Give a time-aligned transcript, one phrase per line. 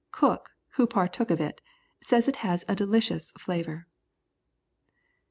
[0.11, 1.61] Cook, who partook of it,
[2.01, 3.85] says it has a delicious flavour.